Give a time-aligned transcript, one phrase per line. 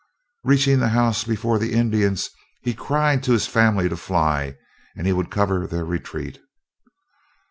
[0.43, 2.31] Reaching the house before the Indians,
[2.63, 4.57] he cried to his family to fly,
[4.95, 6.39] and he would cover their retreat.